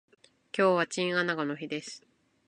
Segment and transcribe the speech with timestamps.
[0.57, 2.01] 今日はチンアナゴの日です